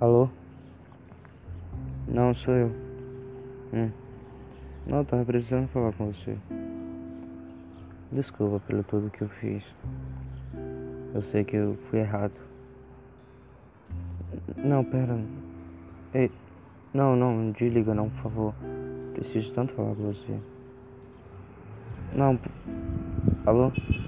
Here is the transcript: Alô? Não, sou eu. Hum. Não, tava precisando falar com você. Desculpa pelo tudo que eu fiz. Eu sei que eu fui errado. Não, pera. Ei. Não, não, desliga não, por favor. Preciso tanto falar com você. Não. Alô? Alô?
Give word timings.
Alô? 0.00 0.30
Não, 2.08 2.32
sou 2.32 2.54
eu. 2.54 2.68
Hum. 3.74 3.90
Não, 4.86 5.04
tava 5.04 5.26
precisando 5.26 5.68
falar 5.68 5.92
com 5.92 6.10
você. 6.10 6.38
Desculpa 8.10 8.60
pelo 8.66 8.82
tudo 8.82 9.10
que 9.10 9.20
eu 9.20 9.28
fiz. 9.28 9.62
Eu 11.12 11.20
sei 11.24 11.44
que 11.44 11.54
eu 11.54 11.76
fui 11.90 11.98
errado. 11.98 12.32
Não, 14.56 14.82
pera. 14.84 15.20
Ei. 16.14 16.30
Não, 16.94 17.14
não, 17.14 17.52
desliga 17.52 17.94
não, 17.94 18.08
por 18.08 18.22
favor. 18.22 18.54
Preciso 19.12 19.52
tanto 19.52 19.74
falar 19.74 19.94
com 19.94 20.14
você. 20.14 20.40
Não. 22.14 22.40
Alô? 23.44 23.64
Alô? 23.64 23.99